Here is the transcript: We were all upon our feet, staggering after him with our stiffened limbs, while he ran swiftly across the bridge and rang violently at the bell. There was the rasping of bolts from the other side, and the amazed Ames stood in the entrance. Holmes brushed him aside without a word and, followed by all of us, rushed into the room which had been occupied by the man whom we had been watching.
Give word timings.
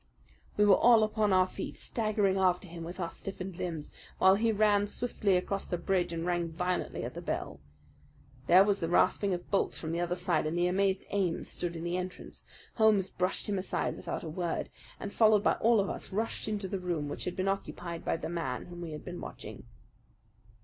We 0.57 0.65
were 0.65 0.77
all 0.79 1.03
upon 1.03 1.31
our 1.31 1.45
feet, 1.45 1.77
staggering 1.77 2.35
after 2.35 2.67
him 2.67 2.83
with 2.83 2.99
our 2.99 3.11
stiffened 3.11 3.59
limbs, 3.59 3.91
while 4.17 4.33
he 4.33 4.51
ran 4.51 4.87
swiftly 4.87 5.37
across 5.37 5.67
the 5.67 5.77
bridge 5.77 6.11
and 6.11 6.25
rang 6.25 6.49
violently 6.49 7.03
at 7.03 7.13
the 7.13 7.21
bell. 7.21 7.59
There 8.47 8.63
was 8.63 8.79
the 8.79 8.89
rasping 8.89 9.31
of 9.31 9.51
bolts 9.51 9.77
from 9.77 9.91
the 9.91 9.99
other 9.99 10.15
side, 10.15 10.47
and 10.47 10.57
the 10.57 10.65
amazed 10.65 11.05
Ames 11.11 11.49
stood 11.51 11.75
in 11.75 11.83
the 11.83 11.97
entrance. 11.97 12.47
Holmes 12.77 13.11
brushed 13.11 13.47
him 13.47 13.59
aside 13.59 13.95
without 13.95 14.23
a 14.23 14.27
word 14.29 14.71
and, 14.99 15.13
followed 15.13 15.43
by 15.43 15.53
all 15.57 15.79
of 15.79 15.87
us, 15.87 16.11
rushed 16.11 16.47
into 16.47 16.67
the 16.67 16.79
room 16.79 17.07
which 17.07 17.25
had 17.25 17.35
been 17.35 17.47
occupied 17.47 18.03
by 18.03 18.17
the 18.17 18.27
man 18.27 18.65
whom 18.65 18.81
we 18.81 18.93
had 18.93 19.05
been 19.05 19.21
watching. 19.21 19.67